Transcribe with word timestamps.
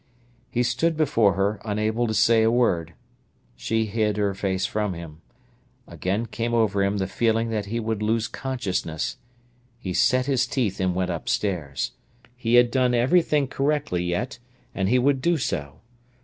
He 0.49 0.63
stood 0.63 0.97
before 0.97 1.33
her, 1.33 1.61
unable 1.63 2.07
to 2.07 2.13
say 2.15 2.41
a 2.41 2.49
word. 2.49 2.95
She 3.55 3.85
hid 3.85 4.17
her 4.17 4.33
face 4.33 4.65
from 4.65 4.95
him. 4.95 5.21
Again 5.87 6.25
came 6.25 6.55
over 6.55 6.81
him 6.81 6.97
the 6.97 7.05
feeling 7.05 7.51
that 7.51 7.67
he 7.67 7.79
would 7.79 8.01
lose 8.01 8.27
consciousness. 8.27 9.17
He 9.77 9.93
set 9.93 10.25
his 10.25 10.47
teeth 10.47 10.79
and 10.79 10.95
went 10.95 11.11
upstairs. 11.11 11.91
He 12.35 12.55
had 12.55 12.71
done 12.71 12.95
everything 12.95 13.45
correctly 13.47 14.03
yet, 14.03 14.39
and 14.73 14.89
he 14.89 14.97
would 14.97 15.21
do 15.21 15.37
so. 15.37 15.81